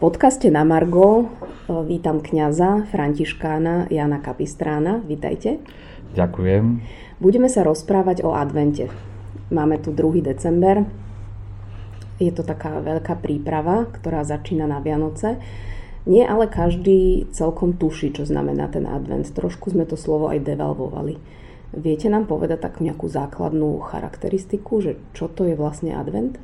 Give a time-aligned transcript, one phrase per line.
[0.00, 1.28] podcaste na Margo
[1.68, 5.04] e, vítam kňaza Františkána Jana Kapistrána.
[5.04, 5.60] Vítajte.
[6.16, 6.80] Ďakujem.
[7.20, 8.88] Budeme sa rozprávať o advente.
[9.52, 10.24] Máme tu 2.
[10.24, 10.88] december.
[12.16, 15.36] Je to taká veľká príprava, ktorá začína na Vianoce.
[16.08, 19.28] Nie ale každý celkom tuší, čo znamená ten advent.
[19.28, 21.20] Trošku sme to slovo aj devalvovali.
[21.76, 26.40] Viete nám povedať tak nejakú základnú charakteristiku, že čo to je vlastne advent?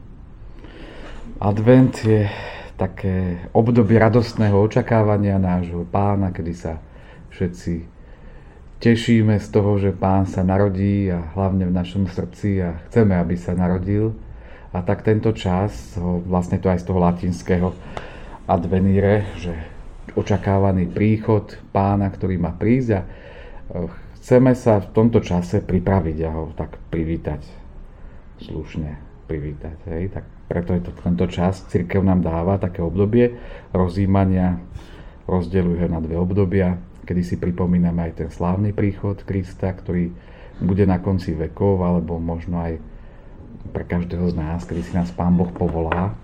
[1.40, 2.28] Advent je
[2.76, 6.78] také obdobie radostného očakávania nášho pána, kedy sa
[7.32, 7.96] všetci
[8.80, 13.34] tešíme z toho, že pán sa narodí a hlavne v našom srdci a chceme, aby
[13.34, 14.12] sa narodil.
[14.76, 15.96] A tak tento čas,
[16.28, 17.68] vlastne to aj z toho latinského
[18.44, 19.56] advenire, že
[20.12, 23.06] očakávaný príchod pána, ktorý má prísť a e,
[24.20, 27.40] chceme sa v tomto čase pripraviť a ho tak privítať
[28.44, 29.76] slušne privítať.
[29.90, 30.14] Hej?
[30.14, 33.34] Tak preto je to tento čas, církev nám dáva také obdobie
[33.74, 34.62] rozímania,
[35.26, 40.14] rozdeľuje na dve obdobia, kedy si pripomíname aj ten slávny príchod Krista, ktorý
[40.62, 42.78] bude na konci vekov, alebo možno aj
[43.74, 46.14] pre každého z nás, kedy si nás Pán Boh povolá,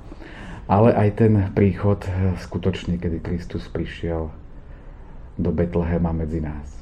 [0.71, 4.31] ale aj ten príchod eh, skutočne, kedy Kristus prišiel
[5.37, 6.82] do Betlehema medzi nás.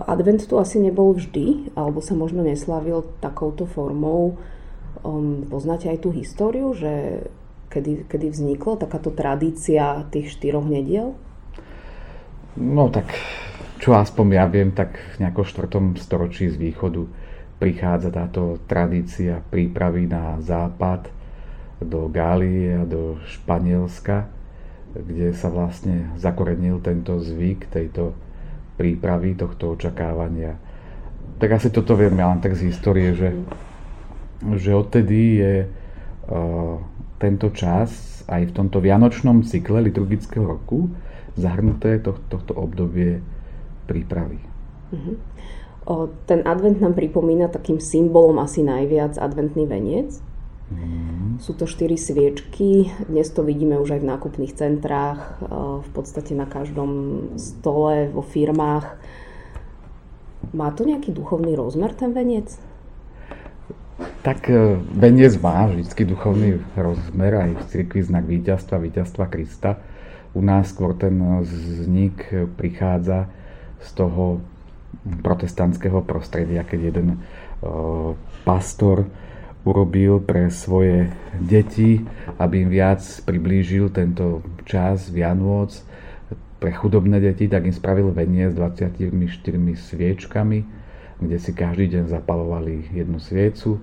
[0.00, 4.40] Advent tu asi nebol vždy, alebo sa možno neslávil takouto formou
[5.02, 7.26] Um, poznáte aj tú históriu, že
[7.74, 11.18] kedy, kedy vznikla takáto tradícia tých štyroch nediel?
[12.54, 13.10] No tak,
[13.82, 17.02] čo aspoň ja viem, tak v nejakom štvrtom storočí z východu
[17.58, 21.10] prichádza táto tradícia prípravy na západ
[21.82, 24.30] do Gálie a do Španielska,
[24.94, 28.14] kde sa vlastne zakorenil tento zvyk, tejto
[28.82, 30.58] prípravy, tohto očakávania.
[31.38, 33.30] Tak asi toto viem ja len tak z histórie, že
[34.42, 36.82] že odtedy je uh,
[37.22, 40.90] tento čas aj v tomto vianočnom cykle liturgického roku
[41.38, 43.22] zahrnuté to, tohto obdobie
[43.86, 44.42] prípravy.
[44.90, 45.16] Uh-huh.
[45.86, 50.18] O, ten advent nám pripomína takým symbolom asi najviac adventný veniec.
[51.42, 55.42] Sú to štyri sviečky, dnes to vidíme už aj v nákupných centrách,
[55.82, 56.90] v podstate na každom
[57.36, 58.96] stole, vo firmách.
[60.54, 62.56] Má to nejaký duchovný rozmer ten veniec?
[64.22, 69.82] Tak e, veniec má vždy duchovný rozmer, aj v cirkvi znak víťazstva, víťazstva Krista.
[70.32, 73.28] U nás skôr ten vznik prichádza
[73.82, 74.40] z toho
[75.26, 77.18] protestantského prostredia, keď jeden e,
[78.46, 79.10] pastor
[79.62, 82.02] urobil pre svoje deti,
[82.38, 85.82] aby im viac priblížil tento čas Vianôc
[86.58, 89.10] pre chudobné deti, tak im spravil venie s 24
[89.74, 90.58] sviečkami,
[91.22, 93.78] kde si každý deň zapalovali jednu sviecu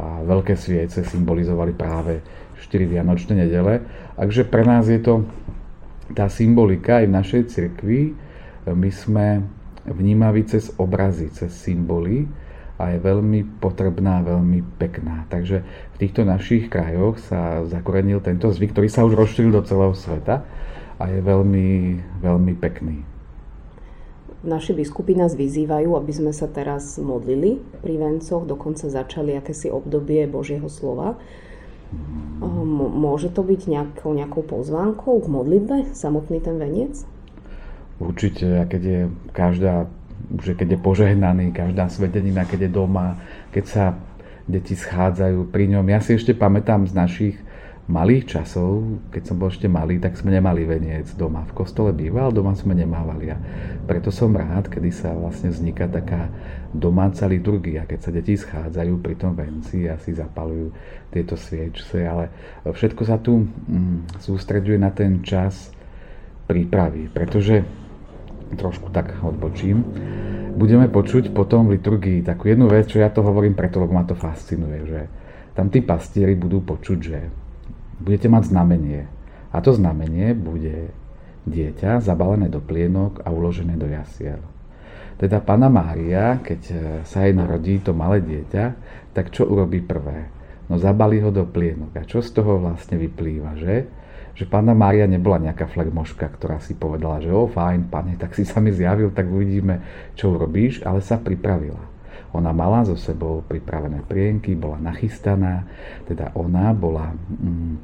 [0.00, 2.24] a veľké sviece symbolizovali práve
[2.60, 3.84] 4 Vianočné nedele.
[4.16, 5.24] Takže pre nás je to
[6.12, 8.00] tá symbolika aj v našej cirkvi.
[8.68, 9.44] My sme
[9.88, 12.28] vnímaví cez obrazy, cez symboly
[12.82, 15.30] a je veľmi potrebná, veľmi pekná.
[15.30, 19.94] Takže v týchto našich krajoch sa zakorenil tento zvyk, ktorý sa už rozšíril do celého
[19.94, 20.42] sveta
[20.98, 21.68] a je veľmi,
[22.18, 23.06] veľmi pekný.
[24.42, 30.26] Naši biskupy nás vyzývajú, aby sme sa teraz modlili pri vencoch, dokonca začali akési obdobie
[30.26, 31.14] Božieho slova.
[32.98, 37.06] Môže to byť nejakou, nejakou pozvánkou k modlitbe, samotný ten veniec?
[38.02, 39.00] Určite, a keď je
[39.30, 39.86] každá,
[40.42, 43.18] že keď je požehnaný, každá svetenina, keď je doma,
[43.50, 43.84] keď sa
[44.46, 45.86] deti schádzajú pri ňom.
[45.90, 47.36] Ja si ešte pamätám z našich
[47.90, 51.42] malých časov, keď som bol ešte malý, tak sme nemali veniec doma.
[51.50, 53.34] V kostole býval, doma sme nemávali.
[53.34, 53.36] A
[53.84, 56.30] preto som rád, kedy sa vlastne vzniká taká
[56.70, 60.70] domáca liturgia, keď sa deti schádzajú pri tom venci a si zapalujú
[61.10, 62.30] tieto sviečce, ale
[62.64, 65.74] všetko sa tu mm, sústreďuje na ten čas
[66.46, 67.81] prípravy, pretože
[68.56, 69.84] trošku tak odbočím,
[70.54, 74.04] budeme počuť potom v liturgii takú jednu vec, čo ja to hovorím preto, lebo ma
[74.04, 75.00] to fascinuje, že
[75.52, 77.18] tam tí pastieri budú počuť, že
[78.00, 79.08] budete mať znamenie.
[79.52, 80.92] A to znamenie bude
[81.44, 84.40] dieťa zabalené do plienok a uložené do jasiel.
[85.20, 86.74] Teda Pana Mária, keď e,
[87.06, 88.64] sa jej narodí to malé dieťa,
[89.12, 90.26] tak čo urobí prvé?
[90.66, 91.94] No zabali ho do plienok.
[91.94, 93.86] A čo z toho vlastne vyplýva, že?
[94.32, 98.48] Že Pána Mária nebola nejaká flegmoška, ktorá si povedala, že o fajn, pane, tak si
[98.48, 99.84] sa mi zjavil, tak uvidíme,
[100.16, 101.92] čo urobíš, ale sa pripravila.
[102.32, 105.68] Ona mala so sebou pripravené prienky, bola nachystaná,
[106.08, 107.76] teda ona bola mm, e,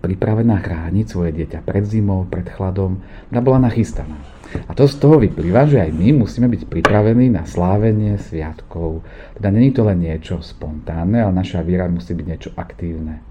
[0.00, 4.16] pripravená chrániť svoje dieťa pred zimou, pred chladom, ona bola nachystaná.
[4.64, 9.04] A to z toho vyplýva, že aj my musíme byť pripravení na slávenie sviatkov.
[9.36, 13.27] Teda není to len niečo spontánne, ale naša viera musí byť niečo aktívne.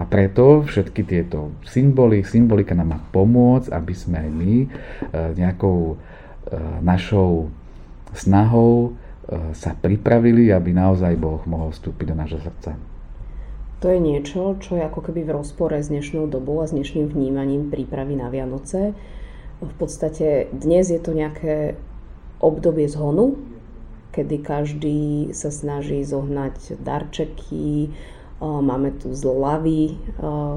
[0.00, 4.66] A preto všetky tieto symboly, symbolika nám má pomôcť, aby sme aj my e,
[5.36, 5.96] nejakou e,
[6.82, 7.52] našou
[8.12, 8.96] snahou
[9.56, 12.76] sa pripravili, aby naozaj Boh mohol vstúpiť do nášho srdca.
[13.82, 17.10] To je niečo, čo je ako keby v rozpore s dnešnou dobou a s dnešným
[17.10, 18.94] vnímaním prípravy na Vianoce.
[19.58, 21.74] V podstate dnes je to nejaké
[22.38, 23.42] obdobie zhonu,
[24.14, 25.00] kedy každý
[25.34, 27.90] sa snaží zohnať darčeky,
[28.42, 29.94] máme tu zľavy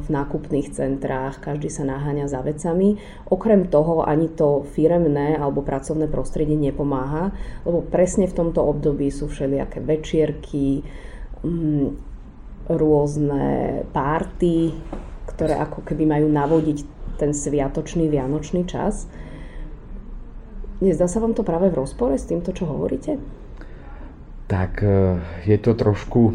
[0.01, 2.97] v nákupných centrách, každý sa naháňa za vecami.
[3.29, 7.29] Okrem toho ani to firemné alebo pracovné prostredie nepomáha,
[7.61, 10.81] lebo presne v tomto období sú všelijaké večierky,
[11.45, 11.87] mm,
[12.65, 14.73] rôzne párty,
[15.29, 16.77] ktoré ako keby majú navodiť
[17.21, 19.05] ten sviatočný vianočný čas.
[20.81, 23.21] Nezdá sa vám to práve v rozpore s týmto, čo hovoríte?
[24.45, 25.17] Tak e,
[25.49, 26.33] je to trošku e,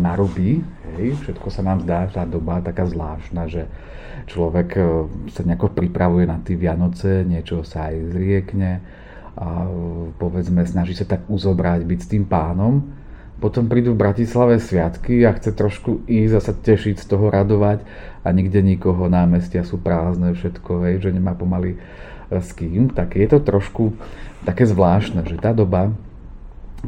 [0.00, 0.64] narubí,
[0.96, 1.12] hej?
[1.20, 3.68] všetko sa nám zdá, tá doba taká zvláštna, že
[4.32, 4.82] človek e,
[5.28, 8.80] sa nejako pripravuje na tie Vianoce, niečo sa aj zriekne
[9.34, 9.66] a
[10.16, 12.86] povedzme snaží sa tak uzobrať, byť s tým pánom.
[13.42, 17.82] Potom prídu v Bratislave sviatky a chce trošku ísť a sa tešiť z toho, radovať
[18.22, 21.76] a nikde nikoho, námestia sú prázdne, všetko, hej, že nemá pomaly
[22.30, 23.92] s kým, tak je to trošku
[24.48, 25.92] také zvláštne, že tá doba,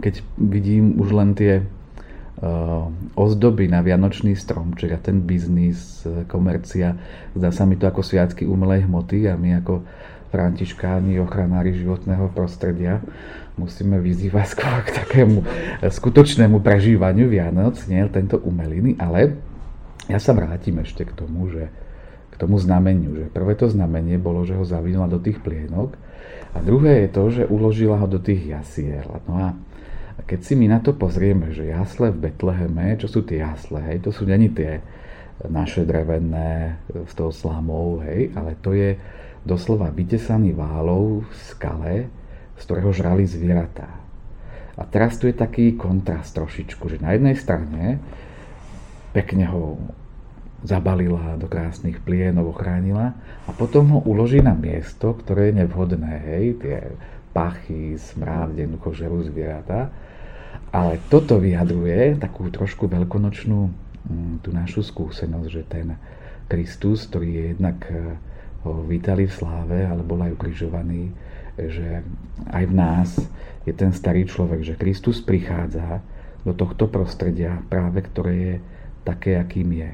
[0.00, 6.96] keď vidím už len tie uh, ozdoby na vianočný stromček a ten biznis, uh, komercia,
[7.32, 9.84] zdá sa mi to ako sviatky umelej hmoty a my ako
[10.34, 12.98] františkáni, ochranári životného prostredia
[13.56, 15.40] musíme vyzývať skôr k takému
[15.80, 19.40] skutočnému prežívaniu Vianoc, nie tento umeliny, ale
[20.12, 21.72] ja sa vrátim ešte k tomu, že
[22.30, 25.96] k tomu znameniu, že prvé to znamenie bolo, že ho zavinula do tých plienok
[26.52, 29.08] a druhé je to, že uložila ho do tých jasier.
[29.24, 29.48] No a
[30.24, 34.00] keď si my na to pozrieme, že jasle v Betleheme, čo sú tie jasle, hej,
[34.00, 34.80] to sú není tie
[35.44, 38.96] naše drevené s tou slamou, hej, ale to je
[39.44, 41.94] doslova vytesaný válov v skale,
[42.56, 44.00] z ktorého žrali zvieratá.
[44.76, 48.00] A teraz tu je taký kontrast trošičku, že na jednej strane
[49.12, 49.80] pekne ho
[50.64, 53.12] zabalila do krásnych plienov, ochránila
[53.44, 56.76] a potom ho uloží na miesto, ktoré je nevhodné, hej, tie
[57.36, 59.92] pachy, smrád, jednoducho žerú zvieratá.
[60.72, 63.60] Ale toto vyjadruje takú trošku veľkonočnú
[64.08, 66.00] mm, tú našu skúsenosť, že ten
[66.48, 68.16] Kristus, ktorý je jednak eh,
[68.64, 71.12] ho vítali v sláve, ale bol aj ukrižovaný,
[71.60, 72.00] že
[72.50, 73.08] aj v nás
[73.68, 76.00] je ten starý človek, že Kristus prichádza
[76.42, 78.54] do tohto prostredia práve, ktoré je
[79.04, 79.90] také, akým je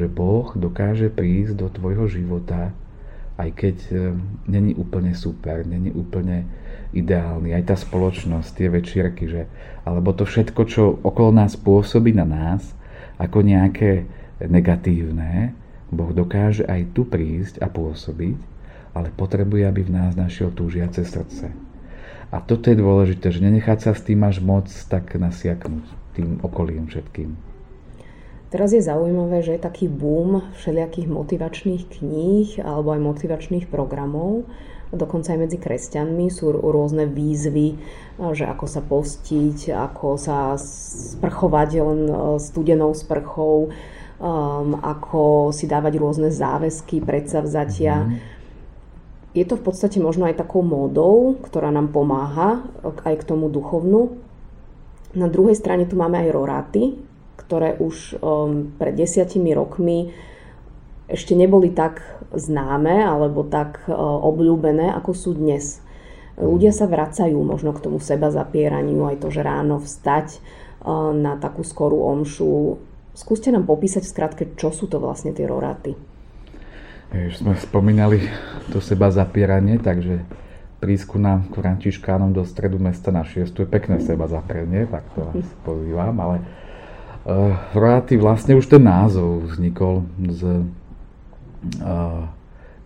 [0.00, 2.70] že Boh dokáže prísť do tvojho života,
[3.40, 3.94] aj keď e,
[4.46, 6.46] není úplne super, není úplne
[6.92, 7.54] ideálny.
[7.54, 9.42] Aj tá spoločnosť, tie večierky, že,
[9.86, 12.74] alebo to všetko, čo okolo nás pôsobí na nás,
[13.20, 14.08] ako nejaké
[14.40, 15.52] negatívne,
[15.90, 18.38] Boh dokáže aj tu prísť a pôsobiť,
[18.94, 21.50] ale potrebuje, aby v nás našiel túžiace srdce.
[22.30, 25.82] A toto je dôležité, že nenechať sa s tým až moc tak nasiaknúť
[26.14, 27.34] tým okolím všetkým.
[28.50, 34.46] Teraz je zaujímavé, že je taký boom všelijakých motivačných kníh alebo aj motivačných programov.
[34.90, 37.78] Dokonca aj medzi kresťanmi sú rôzne výzvy,
[38.34, 43.70] že ako sa postiť, ako sa sprchovať len e, studenou sprchou,
[44.18, 48.02] um, ako si dávať rôzne záväzky, predsavzatia.
[48.02, 48.38] Mm-hmm.
[49.30, 54.18] Je to v podstate možno aj takou módou, ktorá nám pomáha aj k tomu duchovnu.
[55.14, 56.98] Na druhej strane tu máme aj roráty,
[57.38, 60.10] ktoré už um, pred desiatimi rokmi
[61.10, 65.82] ešte neboli tak známe alebo tak uh, obľúbené, ako sú dnes.
[66.40, 71.36] Ľudia sa vracajú možno k tomu seba zapieraniu, aj to, že ráno vstať uh, na
[71.36, 72.80] takú skorú omšu.
[73.12, 75.98] Skúste nám popísať v skratke, čo sú to vlastne tie roráty.
[77.10, 78.30] Už sme spomínali
[78.70, 80.22] to seba zapieranie, takže
[80.78, 85.46] prísku nám Františkánom do stredu mesta na šiestu je pekné seba zapieranie, tak to vás
[85.66, 86.38] pozývam, ale
[87.20, 90.64] Uh, Rojáty, vlastne už ten názov vznikol z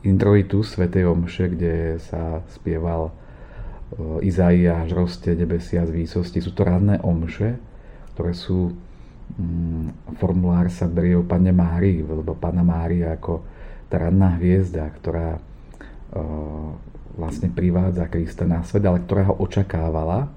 [0.05, 6.45] introitu Svetej Omše, kde sa spieval uh, Izaiáš, roste nebesia z výsosti.
[6.45, 7.57] Sú to ranné omše,
[8.15, 9.89] ktoré sú um,
[10.21, 13.43] formulár sa berie o Pane Márii, lebo Pana Mária ako
[13.89, 16.71] tá ranná hviezda, ktorá uh,
[17.15, 20.29] vlastne privádza Krista na svet, ale ktorá ho očakávala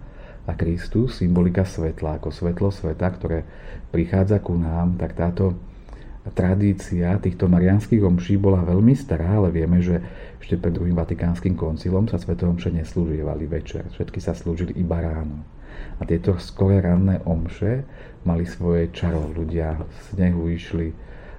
[0.48, 3.44] a Kristus, symbolika svetla, ako svetlo sveta, ktoré
[3.92, 5.60] prichádza ku nám, tak táto
[6.34, 10.02] tradícia týchto marianských omší bola veľmi stará, ale vieme, že
[10.42, 13.88] ešte pred druhým vatikánskym koncilom sa sveté omše neslúžievali večer.
[13.94, 15.44] Všetky sa slúžili iba ráno.
[16.00, 17.86] A tieto skore ranné omše
[18.26, 19.30] mali svoje čaro.
[19.30, 20.90] Ľudia z snehu išli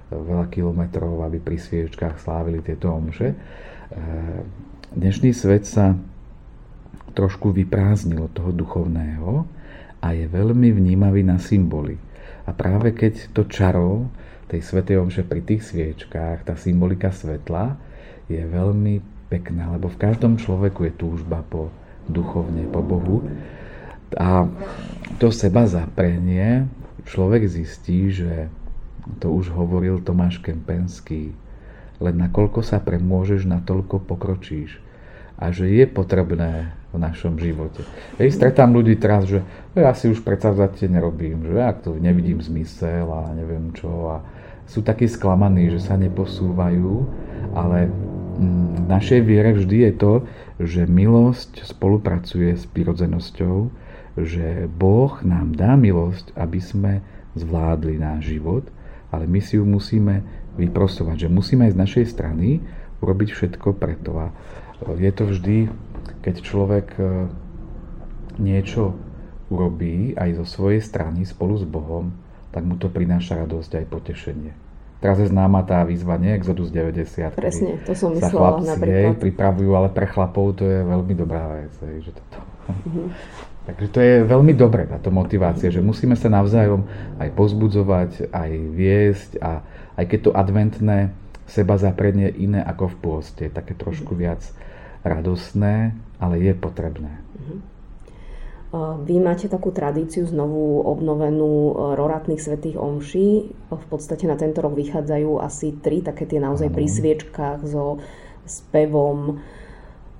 [0.09, 3.37] veľa kilometrov, aby pri sviečkách slávili tieto omše.
[4.95, 5.93] Dnešný svet sa
[7.13, 9.45] trošku vyprázdnil od toho duchovného
[9.99, 11.97] a je veľmi vnímavý na symboly.
[12.47, 14.09] A práve keď to čaro
[14.49, 17.77] tej svetej omše pri tých sviečkách, tá symbolika svetla
[18.25, 21.69] je veľmi pekná, lebo v každom človeku je túžba po
[22.09, 23.29] duchovne, po Bohu.
[24.17, 24.49] A
[25.21, 26.65] to seba zaprenie
[27.05, 28.49] človek zistí, že
[29.21, 31.33] to už hovoril Tomáš Kempenský,
[32.01, 34.88] len nakoľko sa premôžeš, natoľko pokročíš.
[35.39, 37.85] A že je potrebné v našom živote.
[38.17, 39.45] Hej, stretám ľudí teraz, že
[39.77, 43.89] ja si už predsavzatie nerobím, že ja to nevidím zmysel a neviem čo.
[44.09, 44.15] A
[44.65, 47.05] sú takí sklamaní, že sa neposúvajú,
[47.53, 50.13] ale mm, v našej viere vždy je to,
[50.59, 53.55] že milosť spolupracuje s prirodzenosťou,
[54.19, 56.93] že Boh nám dá milosť, aby sme
[57.37, 58.65] zvládli náš život,
[59.13, 60.21] ale my si ju musíme
[60.57, 62.59] vyprosovať, že musíme aj z našej strany
[62.99, 64.11] urobiť všetko preto.
[64.19, 64.27] A
[64.87, 65.57] je to vždy
[66.19, 67.03] keď človek e,
[68.39, 68.95] niečo
[69.49, 72.13] urobí aj zo svojej strany spolu s Bohom,
[72.53, 74.53] tak mu to prináša radosť aj potešenie.
[74.99, 77.31] Teraz je známa tá výzva, nie Exodus 90.
[77.39, 79.15] Presne, to som myslela napríklad.
[79.15, 81.71] Jej, pripravujú, ale pre chlapov to je veľmi dobrá vec.
[81.87, 82.39] Hej, že toto.
[82.67, 83.07] Mm-hmm.
[83.69, 86.89] Takže to je veľmi dobré, táto motivácia, že musíme sa navzájom
[87.21, 89.61] aj pozbudzovať, aj viesť a
[89.93, 90.99] aj keď to adventné
[91.49, 94.19] seba zapredne iné ako v pôste, také trošku mhm.
[94.21, 94.41] viac
[95.01, 97.11] radosné, ale je potrebné.
[97.35, 97.79] Mhm.
[99.09, 103.49] Vy máte takú tradíciu znovu obnovenú e, roratných svetých omší.
[103.73, 107.97] V podstate na tento rok vychádzajú asi tri také tie naozaj pri sviečkách so
[108.45, 109.41] spevom.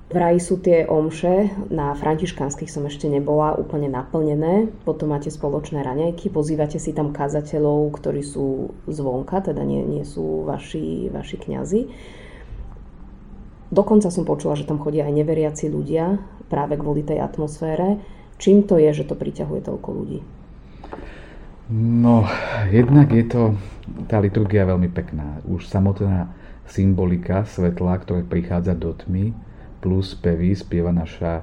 [0.09, 4.65] Vraj sú tie omše, na františkánskych som ešte nebola, úplne naplnené.
[4.81, 10.49] Potom máte spoločné raňajky, pozývate si tam kazateľov, ktorí sú zvonka, teda nie, nie sú
[10.49, 11.81] vaši, vaši kňazi.
[13.69, 16.17] Dokonca som počula, že tam chodia aj neveriaci ľudia
[16.49, 18.01] práve kvôli tej atmosfére.
[18.41, 20.19] Čím to je, že to priťahuje toľko ľudí?
[21.69, 22.25] No,
[22.73, 23.41] jednak je to,
[24.09, 25.37] tá liturgia veľmi pekná.
[25.45, 26.33] Už samotná
[26.65, 29.37] symbolika svetla, ktoré prichádza do tmy,
[29.79, 31.41] plus spevy, spieva naša,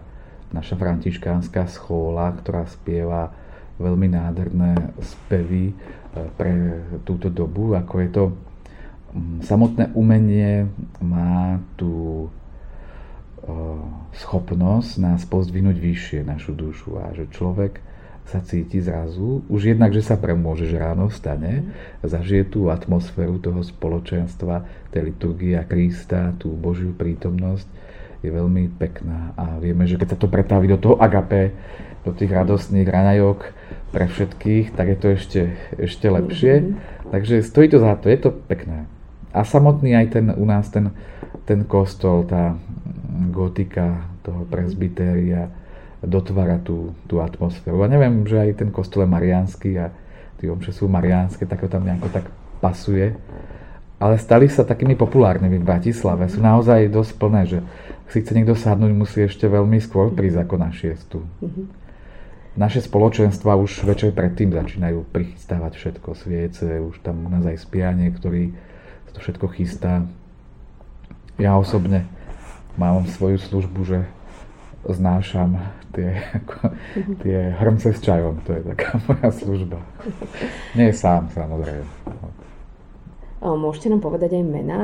[0.52, 3.32] naša františkánska schóla, ktorá spieva
[3.80, 5.76] veľmi nádherné spevy eh,
[6.36, 6.52] pre
[7.02, 8.24] túto dobu, ako je to
[9.16, 10.68] Mm, samotné umenie
[11.00, 12.28] má tú
[14.10, 17.78] schopnosť nás pozdvihnúť vyššie našu dušu a že človek
[18.26, 22.10] sa cíti zrazu, už jednak, že sa premôže, že ráno vstane, mm.
[22.10, 27.70] zažije tú atmosféru toho spoločenstva, tej liturgie Krista, tú Božiu prítomnosť,
[28.26, 29.32] je veľmi pekná.
[29.38, 31.54] A vieme, že keď sa to pretaví do toho agape,
[32.02, 33.38] do tých radostných raňajok
[33.90, 35.42] pre všetkých, tak je to ešte,
[35.78, 36.54] ešte lepšie.
[36.62, 37.10] Mm-hmm.
[37.14, 38.90] Takže stojí to za to, je to pekné
[39.36, 40.88] a samotný aj ten u nás ten,
[41.44, 42.56] ten kostol, tá
[43.28, 45.52] gotika toho presbytéria
[46.00, 47.84] dotvára tú, tú atmosféru.
[47.84, 49.92] A neviem, že aj ten kostol je mariánsky a
[50.40, 52.24] tí omše sú mariánske, tak ho tam nejako tak
[52.64, 53.12] pasuje.
[53.96, 56.28] Ale stali sa takými populárnymi v Bratislave.
[56.28, 57.58] Sú naozaj dosť plné, že
[58.10, 61.18] si chce niekto sadnúť, musí ešte veľmi skôr prísť ako na šiestu.
[62.56, 68.08] Naše spoločenstva už večer predtým začínajú prichystávať všetko, sviece, už tam u nás aj spianie,
[68.14, 68.56] ktorý
[69.16, 70.04] to všetko chystá.
[71.40, 72.04] Ja osobne
[72.76, 73.98] mám svoju službu, že
[74.84, 75.56] znášam
[75.96, 76.20] tie,
[77.24, 78.44] tie hrmce s čajom.
[78.44, 79.80] To je taká moja služba.
[80.76, 81.88] Nie sám, samozrejme.
[83.40, 84.82] Môžete nám povedať aj mená,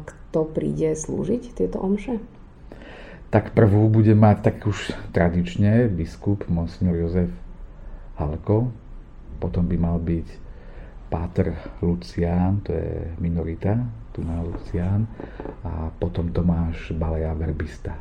[0.00, 2.16] kto príde slúžiť tieto omše?
[3.34, 7.34] Tak prvú bude mať tak už tradične biskup Monsignor Jozef
[8.14, 8.70] Halko.
[9.42, 10.28] Potom by mal byť
[11.10, 11.50] Páter
[11.82, 13.74] Lucián, to je minorita,
[14.14, 15.10] tu má Lucián,
[15.66, 17.98] a potom Tomáš Baleja Verbista.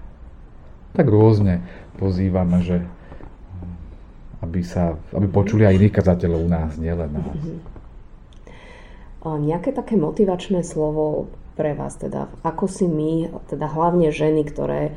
[0.94, 1.66] Tak rôzne
[1.98, 2.86] pozývame, že
[4.46, 7.34] aby, sa, aby počuli aj iných kazateľov u nás, nielen nás.
[7.34, 7.60] Mm-hmm.
[9.50, 14.94] Nejaké také motivačné slovo pre vás, teda ako si my, teda hlavne ženy, ktoré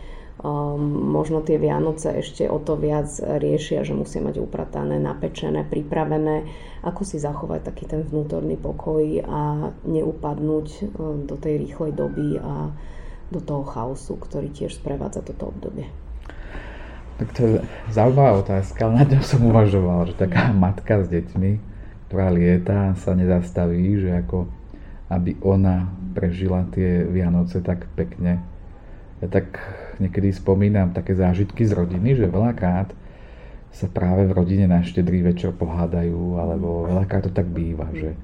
[0.87, 6.45] možno tie Vianoce ešte o to viac riešia, že musia mať upratané, napečené, pripravené.
[6.85, 10.85] Ako si zachovať taký ten vnútorný pokoj a neupadnúť uh,
[11.25, 12.69] do tej rýchlej doby a
[13.33, 15.89] do toho chaosu, ktorý tiež sprevádza toto obdobie.
[17.17, 17.53] Tak to je
[17.91, 21.53] zaujímavá otázka, ale nad ňou som uvažoval, že taká matka s deťmi,
[22.07, 24.47] ktorá lieta, sa nezastaví, že ako
[25.07, 25.87] aby ona
[26.19, 28.43] prežila tie Vianoce tak pekne.
[29.25, 29.57] Ja tak
[29.97, 32.93] niekedy spomínam také zážitky z rodiny, že veľakrát
[33.73, 38.17] sa práve v rodine na štedrý večer pohádajú, alebo veľakrát to tak býva, že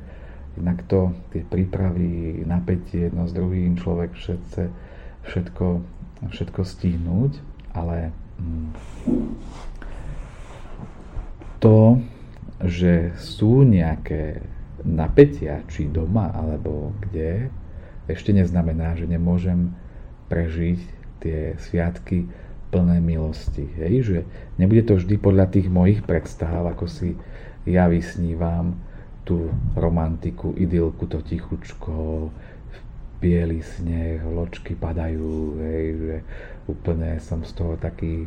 [0.56, 4.62] jednak to, tie prípravy, napätie jedno s druhým, človek všetce,
[5.28, 5.66] všetko,
[6.28, 7.32] všetko stihnúť,
[7.72, 8.68] ale mm,
[11.60, 12.00] to,
[12.64, 14.44] že sú nejaké
[14.84, 17.48] napätia, či doma, alebo kde,
[18.10, 19.72] ešte neznamená, že nemôžem
[20.32, 20.80] prežiť
[21.20, 22.24] tie sviatky
[22.72, 23.68] plné milosti.
[23.76, 23.94] Hej?
[24.08, 24.18] Že
[24.56, 27.12] nebude to vždy podľa tých mojich predstav, ako si
[27.68, 28.80] ja vysnívam
[29.28, 32.32] tú romantiku, idylku, to tichučko,
[33.22, 36.16] biely sneh, ločky padajú, hej, že
[36.66, 38.26] úplne som z toho taký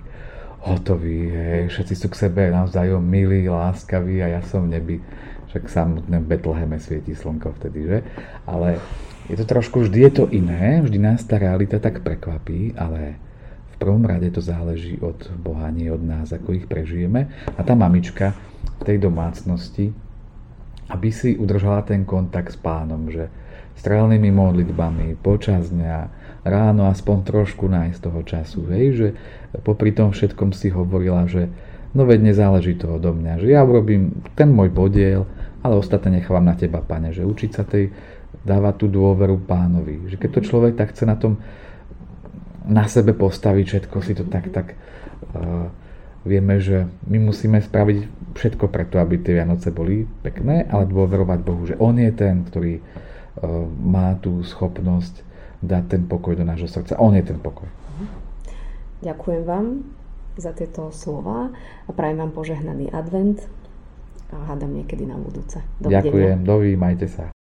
[0.64, 5.04] hotový, hej, všetci sú k sebe navzájom milí, láskaví a ja som v
[5.52, 7.98] však samotné Betleheme svieti slnko vtedy, že?
[8.48, 8.80] Ale
[9.30, 13.18] je to trošku, vždy je to iné, vždy nás tá realita tak prekvapí, ale
[13.74, 17.28] v prvom rade to záleží od Boha, nie od nás, ako ich prežijeme.
[17.58, 18.38] A tá mamička
[18.80, 19.92] v tej domácnosti,
[20.88, 23.28] aby si udržala ten kontakt s pánom, že
[23.76, 29.08] strelnými modlitbami počas dňa, ráno aspoň trošku nájsť toho času, hej, že
[29.66, 31.50] popri tom všetkom si hovorila, že
[31.98, 35.26] no veď nezáleží to odo mňa, že ja urobím ten môj podiel,
[35.66, 37.90] ale ostatné nechávam na teba, pane, že učiť sa tej
[38.44, 41.40] dávať tú dôveru pánovi, že keď to človek tak chce na tom
[42.66, 45.70] na sebe postaviť všetko si to tak, tak uh,
[46.26, 47.98] vieme, že my musíme spraviť
[48.34, 52.82] všetko preto, aby tie Vianoce boli pekné, ale dôverovať Bohu, že On je ten, ktorý
[52.82, 55.22] uh, má tú schopnosť
[55.62, 56.98] dať ten pokoj do nášho srdca.
[56.98, 57.70] On je ten pokoj.
[59.06, 59.86] Ďakujem vám
[60.36, 61.54] za tieto slova
[61.88, 63.46] a prajem vám požehnaný advent
[64.34, 65.62] a hádam niekedy na budúce.
[65.78, 66.02] Dovidenia.
[66.02, 67.35] Ďakujem, doví, majte sa.